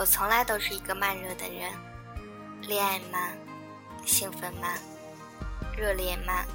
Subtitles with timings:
[0.00, 1.70] 我从来都是一个慢热的人，
[2.62, 3.36] 恋爱慢，
[4.06, 4.80] 兴奋慢，
[5.76, 6.46] 热烈慢，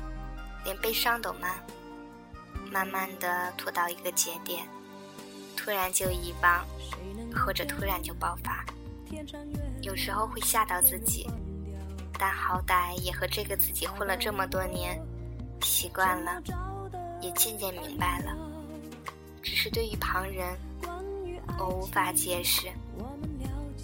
[0.63, 1.51] 连悲伤都慢。
[2.71, 4.67] 慢慢的拖到一个节点，
[5.55, 6.65] 突然就遗忘，
[7.35, 8.65] 或者突然就爆发。
[9.83, 11.29] 有时候会吓到自己，
[12.17, 14.99] 但好歹也和这个自己混了这么多年，
[15.61, 16.41] 习惯了，
[17.21, 18.35] 也渐渐明白了。
[19.43, 20.57] 只是对于旁人，
[21.59, 22.71] 我无法解释，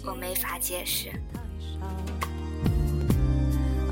[0.04, 1.10] 我没法解释。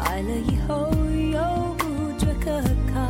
[0.00, 0.90] 爱了以后
[1.32, 3.00] 又不觉可靠。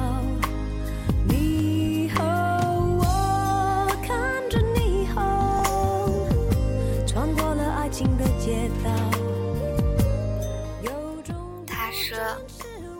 [11.66, 12.16] 他说：“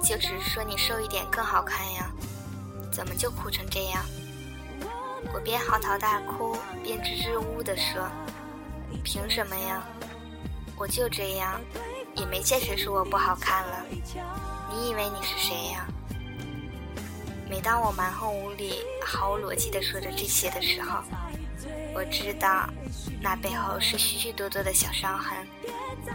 [0.03, 2.11] 就只是说你瘦一点更好看呀，
[2.91, 4.05] 怎么就哭成这样？”
[5.33, 8.09] 我边嚎啕大哭边支支吾吾地说
[8.99, 9.83] ：“凭什么呀？
[10.77, 11.61] 我就这样，
[12.17, 13.85] 也没见谁说我不好看了。
[14.71, 15.87] 你以为你是谁呀？”
[17.51, 21.03] 每当我蛮横无理、毫无逻辑地说着这些的时候，
[21.93, 22.69] 我知道，
[23.21, 25.47] 那背后是许许多多的小伤痕，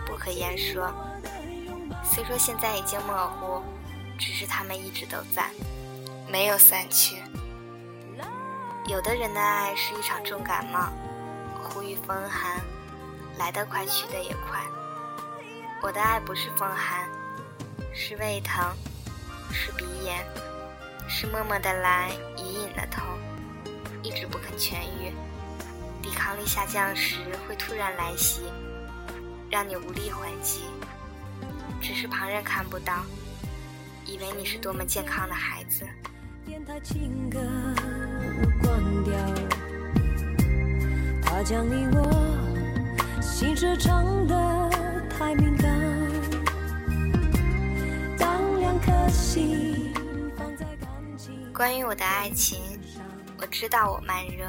[0.05, 0.93] 不可言说。
[2.03, 3.61] 虽说现在已经模糊，
[4.17, 5.49] 只是他们一直都在，
[6.29, 7.21] 没有散去。
[8.87, 10.89] 有的人的爱是一场重感冒，
[11.65, 12.61] 苦与风寒，
[13.39, 14.61] 来得快，去得也快。
[15.81, 17.09] 我的爱不是风寒，
[17.93, 18.73] 是胃疼，
[19.51, 20.23] 是鼻炎，
[21.09, 23.03] 是默默的来，隐隐的痛，
[24.03, 25.11] 一直不肯痊愈。
[26.01, 28.41] 抵抗力下降时会突然来袭，
[29.49, 30.61] 让你无力还击。
[31.81, 33.03] 只是旁人看不到，
[34.05, 35.83] 以为你是多么健康的孩子。
[36.45, 37.39] 电台情歌
[38.61, 39.13] 关掉
[51.53, 52.61] 关于我的爱情，
[53.37, 54.47] 我知道我慢热。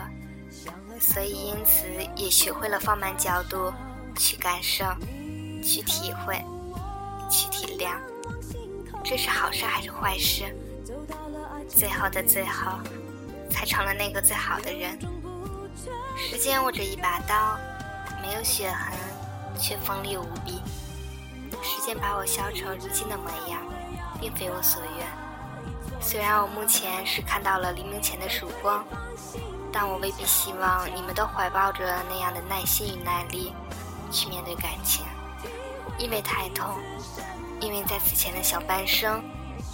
[1.01, 3.73] 所以，因此也学会了放慢角度，
[4.17, 4.85] 去感受，
[5.63, 6.41] 去体会，
[7.29, 7.97] 去体谅。
[9.03, 10.45] 这是好事还是坏事？
[11.69, 12.79] 最后的最后，
[13.51, 14.97] 才成了那个最好的人。
[16.17, 17.59] 时间握着一把刀，
[18.23, 18.99] 没有血痕，
[19.61, 20.63] 却锋利无比。
[21.63, 23.61] 时间把我削成如今的模样，
[24.19, 25.07] 并非我所愿。
[26.01, 28.85] 虽然我目前是看到了黎明前的曙光。
[29.79, 33.53] 但我未必希望你们都怀抱着那样的耐心与耐力
[34.11, 35.05] 去面对感情，
[35.99, 36.79] 因为太痛，
[37.61, 39.23] 因为在此前的小半生，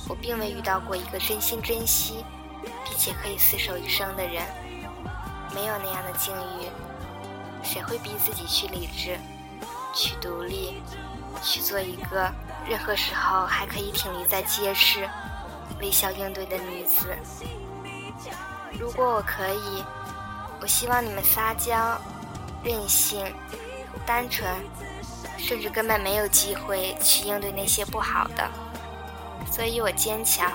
[0.08, 2.24] 我并未遇到过一个真心珍惜，
[2.84, 4.44] 并且可以厮守一生的人。
[5.54, 6.70] 没有那样的境遇，
[7.62, 9.18] 谁会逼自己去理智，
[9.94, 10.82] 去独立，
[11.42, 12.30] 去做一个
[12.68, 15.08] 任何时候还可以挺立在街市，
[15.80, 17.16] 微笑应对的女子？
[18.78, 19.84] 如果我可以，
[20.60, 22.00] 我希望你们撒娇、
[22.64, 23.24] 任性、
[24.06, 24.48] 单纯，
[25.36, 28.50] 甚至根本没有机会去应对那些不好的。
[29.50, 30.50] 所以我坚强，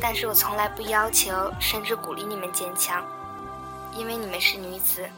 [0.00, 3.04] 但是我从来不要求，甚至鼓励你们坚强，
[3.96, 5.08] 因为你们是女子。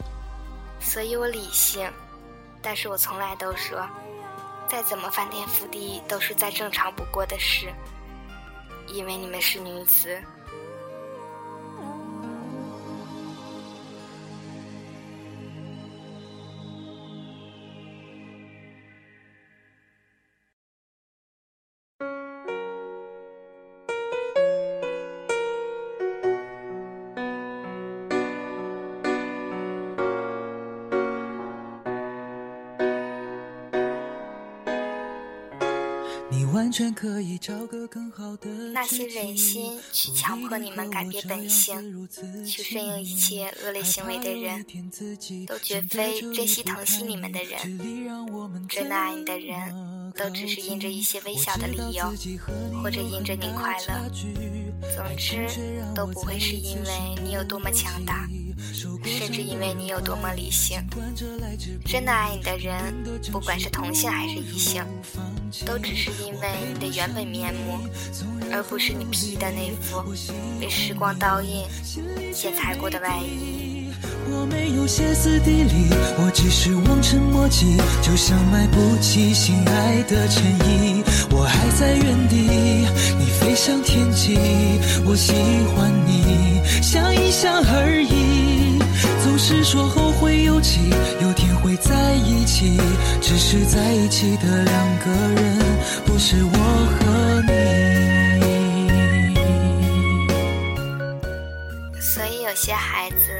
[0.81, 1.91] 所以我理性，
[2.63, 3.85] 但是我从来都说，
[4.69, 7.73] 再怎么翻天覆地都是再正常不过的事，
[8.87, 10.23] 因为你们是女子。
[38.75, 42.07] 那些忍心去强迫你们改变本性，
[42.47, 44.63] 去顺应一切恶劣行为的人，
[45.47, 47.59] 都绝非珍惜疼惜你们的人。
[48.69, 52.13] 真的爱你的人，都只是因着一些微小的理由，
[52.83, 54.11] 或者因着你快乐。
[54.95, 55.49] 总之，
[55.95, 58.29] 都不会是因为你有多么强大。
[59.05, 60.79] 甚至因为你有多么理性，
[61.85, 62.95] 真的爱你的人，
[63.31, 64.85] 不管是同性还是异性，
[65.65, 67.79] 都只是因为你的原本面目，
[68.53, 70.03] 而不是你披的那副
[70.61, 71.65] 被时光刀印
[72.33, 73.87] 剪裁过的外衣。
[74.31, 75.89] 我没有歇斯底里，
[76.19, 81.03] 我只是望尘莫及，就像买不起心爱的衬衣。
[81.31, 82.37] 我还在原地，
[83.19, 84.37] 你飞向天际，
[85.07, 85.33] 我喜
[85.75, 88.18] 欢你，想一想而已。
[89.49, 90.91] 是说后会有期，
[91.23, 92.79] 有天会在一起，
[93.23, 95.59] 只是在一起的两个人，
[96.05, 97.51] 不是我和你。
[101.99, 103.31] 所以有些孩子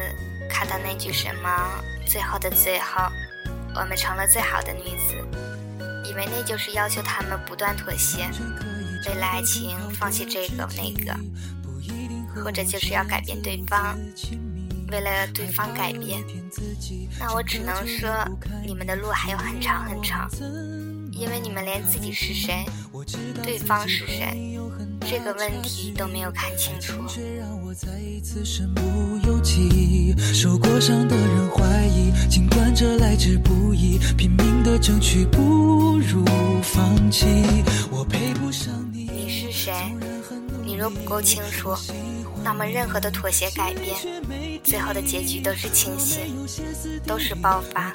[0.49, 1.51] 看到那句什么
[2.09, 3.03] “最后的最后，
[3.75, 5.15] 我们成了最好的女子”，
[6.09, 8.27] 以为那就是要求他们不断妥协，
[9.07, 11.15] 为了爱情放弃这个那个，
[12.43, 13.95] 或者就是要改变对方。
[14.91, 16.23] 为了对方改变，
[17.19, 18.09] 那我只能说，
[18.67, 20.29] 你们的路还有很长很长，
[21.13, 22.65] 因为你们连自己是谁，
[23.43, 24.59] 对方是谁，
[25.01, 26.95] 这个问题都没有看清楚。
[30.33, 36.25] 受过伤的人怀疑，尽管这来之不易，拼命的争取不如
[36.63, 37.27] 放弃。
[37.91, 39.05] 我配不上你。
[39.05, 39.73] 你是谁？
[40.65, 41.75] 你若不够清楚。
[42.43, 43.97] 那么，任何的妥协、改变，
[44.65, 46.35] 最后的结局都是清醒，
[47.07, 47.93] 都是爆发。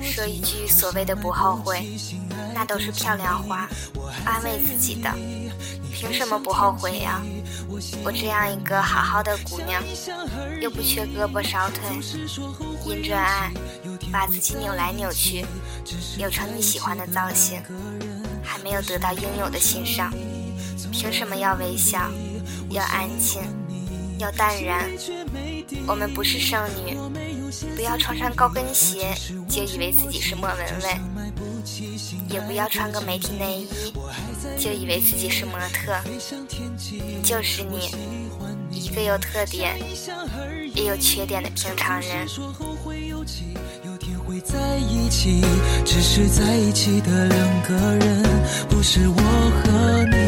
[0.00, 1.86] 说一句所谓的不后悔，
[2.54, 3.68] 那都是漂亮话，
[4.24, 5.10] 安慰自己的。
[5.92, 7.22] 凭什么不后悔呀？
[8.02, 9.82] 我这样一个好好的姑娘，
[10.60, 11.82] 又不缺胳膊少腿，
[12.86, 13.52] 因着爱，
[14.10, 15.44] 把自己扭来扭去，
[16.16, 17.62] 扭成你喜欢的造型，
[18.42, 20.12] 还没有得到应有的欣赏，
[20.90, 22.10] 凭什么要微笑？
[22.72, 23.42] 要安静，
[24.18, 24.90] 要淡然。
[25.86, 26.96] 我们不是剩女，
[27.76, 29.14] 不要穿上高跟鞋
[29.48, 31.00] 就以为自己是莫文蔚，
[32.28, 33.68] 也不要穿个美体内衣
[34.58, 35.94] 就以为自己是模特。
[37.22, 37.90] 就是你，
[38.70, 39.78] 一个有特点
[40.74, 42.26] 也有缺点的平常人。
[44.44, 45.40] 在一起，
[45.84, 48.22] 只是在一起的两个人，
[48.68, 49.14] 不是我
[49.62, 50.21] 和你。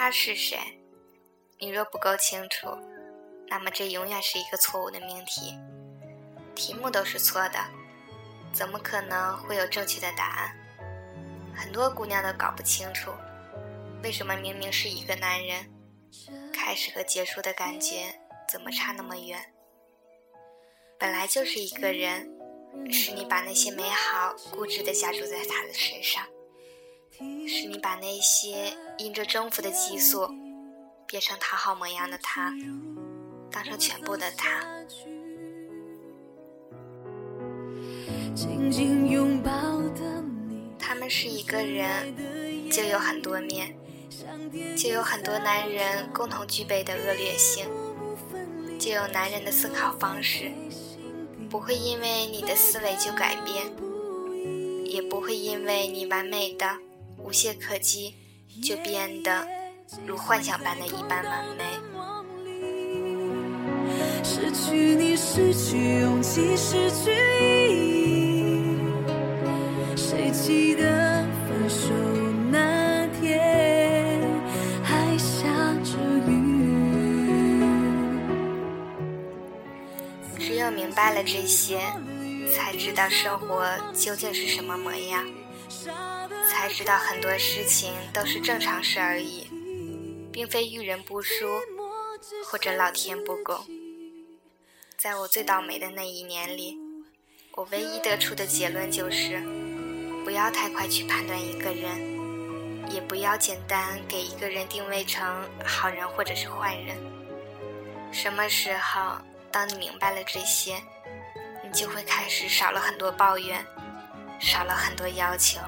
[0.00, 0.56] 他是谁？
[1.58, 2.68] 你若不够清楚，
[3.48, 5.58] 那么这永远是一个错误的命题。
[6.54, 7.58] 题目都是错的，
[8.52, 10.56] 怎么可能会有正确的答案？
[11.52, 13.10] 很多姑娘都搞不清楚，
[14.04, 15.68] 为什么明明是一个男人，
[16.54, 18.14] 开始和结束的感觉
[18.48, 19.52] 怎么差那么远？
[20.96, 22.30] 本来就是一个人，
[22.88, 26.24] 是你把那些美好固执的加注在他的身上。
[27.46, 30.28] 是你把那些因着征服的激素
[31.06, 32.52] 变成讨好模样的他，
[33.50, 34.64] 当成全部的他。
[40.78, 42.14] 他们是一个人，
[42.70, 43.76] 就有很多面，
[44.76, 47.66] 就有很多男人共同具备的恶劣性，
[48.78, 50.50] 就有男人的思考方式，
[51.50, 53.66] 不会因为你的思维就改变，
[54.86, 56.87] 也不会因为你完美的。
[57.28, 58.14] 无懈可击，
[58.62, 59.46] 就变得
[60.06, 61.64] 如幻想般的一般完美。
[64.24, 68.78] 失去你，失去勇气，失去意义。
[69.94, 71.90] 谁记得分手
[72.50, 74.22] 那天
[74.82, 75.44] 还下
[75.84, 76.32] 着雨？
[80.38, 81.78] 只有明白了这些，
[82.56, 85.26] 才知道生活究竟是什么模样。
[86.68, 89.48] 才知道很多事情都是正常事而已，
[90.30, 91.48] 并非遇人不淑
[92.44, 93.58] 或者老天不公。
[94.98, 96.76] 在我最倒霉的那一年里，
[97.52, 99.40] 我唯一得出的结论就是：
[100.26, 106.98] 不要太快去判断一个人，也不要简单给一个人定位成好人或者是坏人。
[108.12, 109.16] 什么时候，
[109.50, 110.74] 当你明白了这些，
[111.64, 113.64] 你就会开始少了很多抱怨，
[114.38, 115.58] 少了很多要求。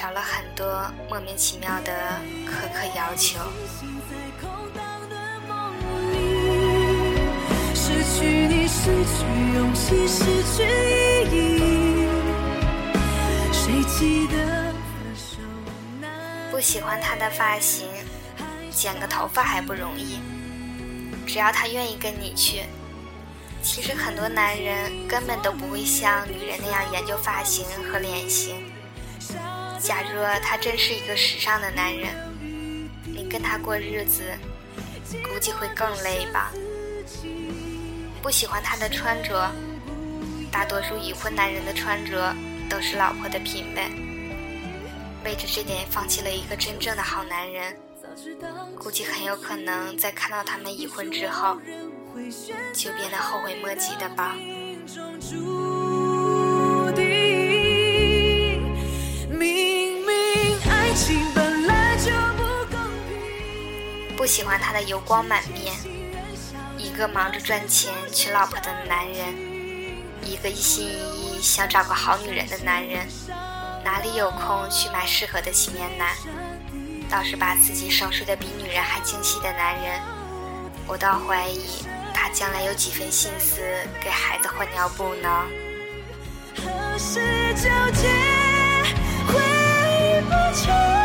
[0.00, 1.92] 少了很多莫名其妙的
[2.46, 3.40] 苛刻要求。
[16.52, 17.88] 不喜欢他的发型，
[18.70, 20.20] 剪个头发还不容易。
[21.26, 22.62] 只要他愿意跟你去，
[23.64, 28.67] 其实很多男人根本都不会像女人那样研究发型和脸型。
[29.78, 32.12] 假若他真是一个时尚的男人，
[33.04, 34.22] 你跟他过日子，
[35.22, 36.52] 估计会更累吧。
[38.20, 39.50] 不喜欢他的穿着，
[40.50, 42.34] 大多数已婚男人的穿着
[42.68, 43.82] 都是老婆的品味。
[45.24, 47.76] 为着这点放弃了一个真正的好男人，
[48.78, 51.58] 估计很有可能在看到他们已婚之后，
[52.74, 54.36] 就变得后悔莫及的吧。
[64.16, 65.74] 不喜欢他的油光满面，
[66.76, 69.34] 一个忙着赚钱娶老婆的男人，
[70.22, 73.06] 一个一心一意想找个好女人的男人，
[73.84, 76.14] 哪里有空去买适合的洗面奶？
[77.08, 80.00] 倒是把自己收拾的比女人还精细的男人，
[80.86, 83.62] 我倒怀疑他将来有几分心思
[84.02, 85.46] 给孩子换尿布呢？
[86.56, 87.20] 何时
[87.54, 88.47] 纠结，回
[90.22, 90.97] 不起。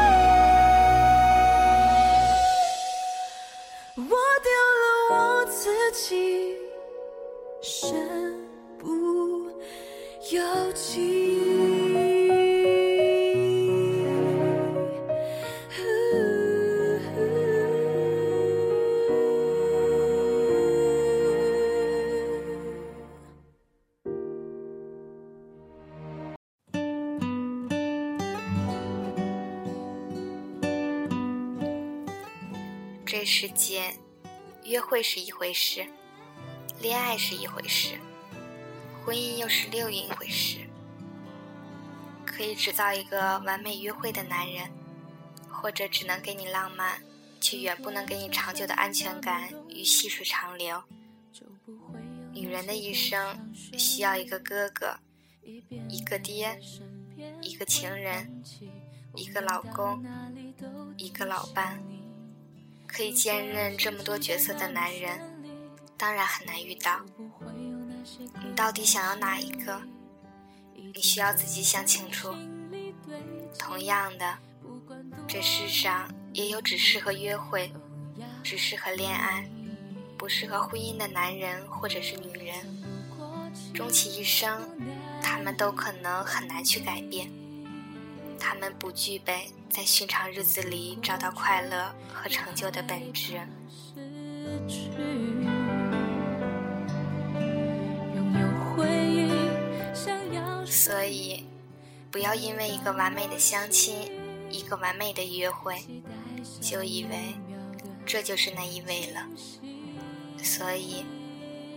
[33.15, 33.93] 这世界，
[34.63, 35.85] 约会是一回事，
[36.81, 37.99] 恋爱是一回事，
[39.05, 40.67] 婚姻又是另一回事。
[42.25, 44.67] 可以制造一个完美约会的男人，
[45.47, 47.03] 或者只能给你浪漫，
[47.39, 50.81] 却远不能给你长久的安全感与细水长流。
[52.31, 54.97] 女人的一生需要一个哥哥，
[55.87, 56.59] 一个爹，
[57.43, 58.43] 一个情人，
[59.13, 60.03] 一个老公，
[60.97, 61.79] 一个老伴。
[62.95, 65.19] 可以兼任这么多角色的男人，
[65.97, 66.99] 当然很难遇到。
[68.43, 69.81] 你到底想要哪一个？
[70.75, 72.31] 你需要自己想清楚。
[73.57, 74.37] 同样的，
[75.27, 77.73] 这世上也有只适合约会、
[78.43, 79.43] 只适合恋爱、
[80.15, 82.55] 不适合婚姻的男人或者是女人。
[83.73, 84.69] 终其一生，
[85.19, 87.27] 他们都可能很难去改变。
[88.45, 93.39] 他们不具备在寻常日子里找到快乐和成就的本质，
[100.65, 101.45] 所以
[102.11, 104.11] 不要因为一个完美的相亲，
[104.49, 105.81] 一个完美的约会，
[106.59, 107.35] 就以为
[108.05, 109.25] 这就是那一位了。
[110.43, 111.05] 所以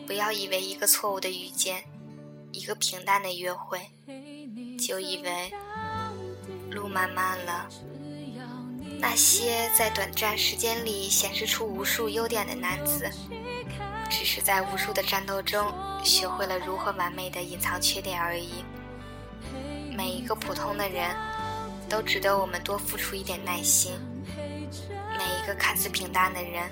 [0.05, 1.85] 不要以为一个错误的遇见，
[2.51, 3.81] 一个平淡的约会，
[4.77, 5.53] 就以为。
[6.77, 7.67] 路漫漫了，
[9.01, 13.11] 那些在短暂时间里显示出无数优点的男子，
[14.11, 15.73] 只是在无数的战斗中
[16.05, 18.63] 学会了如何完美的隐藏缺点而已。
[19.97, 21.17] 每一个普通的人，
[21.89, 23.99] 都值得我们多付出一点耐心。
[25.17, 26.69] 每一个看似平淡的人，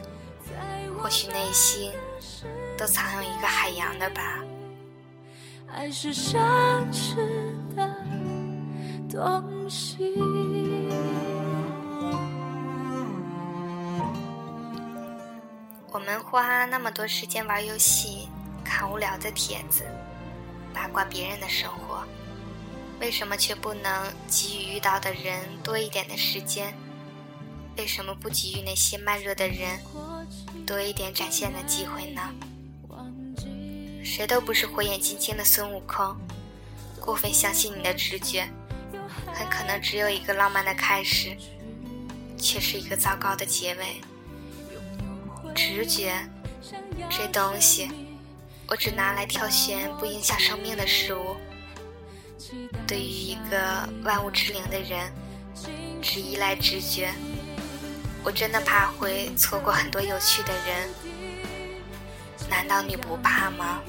[0.99, 1.91] 或许内心
[2.77, 4.45] 都藏有一个海洋的吧。
[5.73, 6.37] 爱是奢
[6.93, 7.17] 侈
[9.15, 10.13] 东西
[15.93, 18.29] 我们花那么多时间玩游戏、
[18.65, 19.85] 看无聊的帖子、
[20.75, 22.03] 八卦别人的生活，
[23.01, 26.75] 为什么却不能给予遇到的人多一点的时间？
[27.77, 29.79] 为什么不给予那些慢热的人
[30.67, 32.21] 多一点展现的机会呢？
[34.03, 36.17] 谁都不是火眼金睛的孙悟空，
[37.01, 38.49] 过分相信你的直觉。
[39.35, 41.37] 很可能只有一个浪漫的开始，
[42.39, 44.01] 却是一个糟糕的结尾。
[45.55, 46.15] 直觉，
[47.11, 47.91] 这东西，
[48.69, 51.37] 我只拿来挑选不影响生命的事物。
[52.87, 55.13] 对于一个万物之灵的人，
[56.03, 57.13] 只依赖直觉，
[58.23, 60.89] 我真的怕会错过很多有趣的人。
[62.51, 63.81] 难道你不怕吗？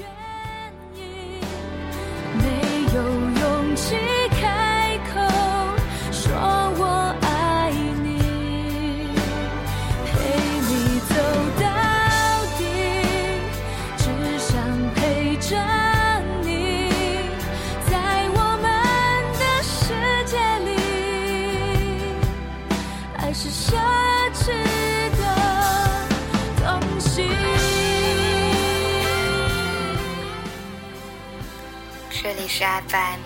[32.57, 33.19] 是 FM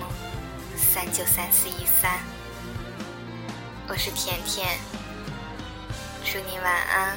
[0.75, 2.19] 三九三四一三，
[3.87, 4.67] 我是甜甜，
[6.25, 7.15] 祝你晚安，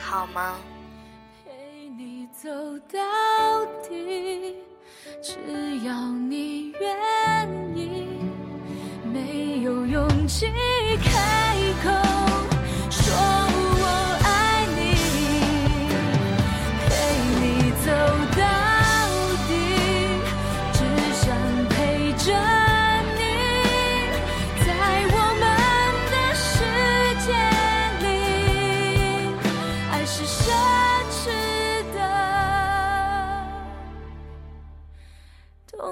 [0.00, 0.56] 好吗？
[1.44, 2.50] 陪你走
[2.92, 4.56] 到底，
[5.22, 5.36] 只
[5.86, 8.08] 要你愿意，
[9.04, 10.46] 没有勇气